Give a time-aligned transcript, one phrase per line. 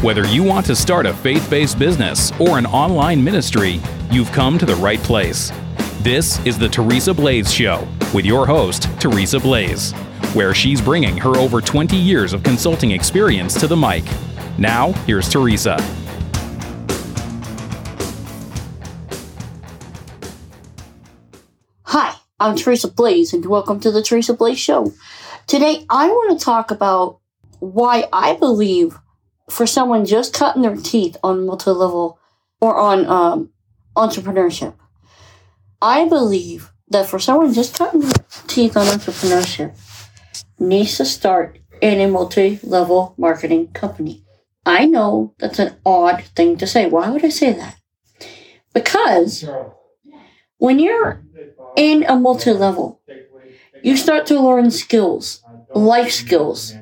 [0.00, 3.80] Whether you want to start a faith based business or an online ministry,
[4.12, 5.50] you've come to the right place.
[6.02, 9.90] This is the Teresa Blaze Show with your host, Teresa Blaze,
[10.34, 14.04] where she's bringing her over 20 years of consulting experience to the mic.
[14.56, 15.76] Now, here's Teresa.
[21.82, 24.92] Hi, I'm Teresa Blaze, and welcome to the Teresa Blaze Show.
[25.48, 27.18] Today, I want to talk about
[27.58, 28.96] why I believe
[29.50, 32.18] for someone just cutting their teeth on multi level
[32.60, 33.50] or on um,
[33.96, 34.74] entrepreneurship,
[35.82, 38.12] I believe that for someone just cutting their
[38.46, 39.76] teeth on entrepreneurship,
[40.58, 44.24] needs to start in a multi level marketing company.
[44.66, 46.86] I know that's an odd thing to say.
[46.88, 47.76] Why would I say that?
[48.74, 49.50] Because
[50.58, 51.24] when you're
[51.76, 53.00] in a multi level,
[53.82, 56.78] you start to learn skills, life skills,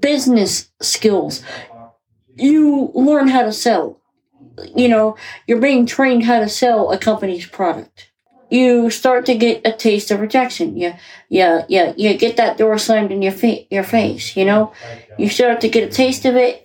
[0.00, 1.42] business skills.
[2.36, 4.00] You learn how to sell.
[4.76, 8.10] You know, you're being trained how to sell a company's product.
[8.50, 10.76] You start to get a taste of rejection.
[10.76, 11.94] Yeah, yeah, yeah.
[11.96, 14.36] You get that door slammed in your fa- your face.
[14.36, 14.72] You know,
[15.16, 16.64] you start to get a taste of it.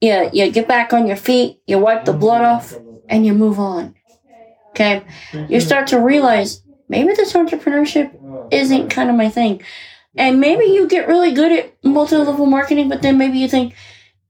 [0.00, 1.60] Yeah, you get back on your feet.
[1.66, 3.94] You wipe the blood off, and you move on.
[4.74, 5.02] Okay,
[5.48, 8.12] you start to realize maybe this entrepreneurship
[8.50, 9.62] isn't kind of my thing.
[10.16, 13.74] And maybe you get really good at multi level marketing, but then maybe you think,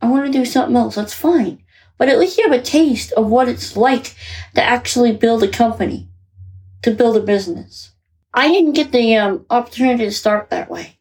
[0.03, 0.97] I want to do something else.
[0.97, 1.63] That's fine.
[1.97, 4.17] But at least you have a taste of what it's like
[4.57, 6.09] to actually build a company,
[6.83, 7.93] to build a business.
[8.35, 10.99] I didn't get the um, opportunity to start that way.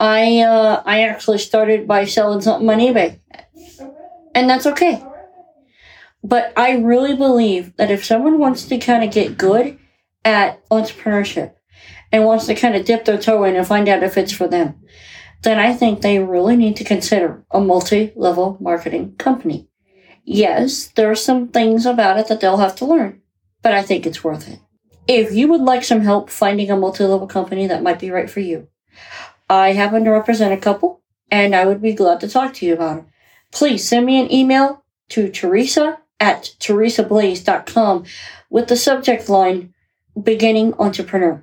[0.00, 3.20] I uh, I actually started by selling something on eBay,
[4.34, 5.04] and that's okay.
[6.22, 9.78] But I really believe that if someone wants to kind of get good
[10.24, 11.54] at entrepreneurship
[12.10, 14.48] and wants to kind of dip their toe in and find out if it's for
[14.48, 14.80] them,
[15.42, 19.68] then I think they really need to consider a multi level marketing company.
[20.24, 23.22] Yes, there are some things about it that they'll have to learn,
[23.62, 24.58] but I think it's worth it.
[25.06, 28.28] If you would like some help finding a multi level company that might be right
[28.28, 28.68] for you,
[29.48, 32.74] I happen to represent a couple and I would be glad to talk to you
[32.74, 33.06] about them.
[33.52, 38.04] Please send me an email to Teresa at teresablaze.com
[38.50, 39.72] with the subject line
[40.20, 41.42] Beginning Entrepreneur.